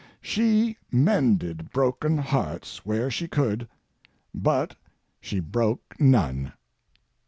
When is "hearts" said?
2.17-2.83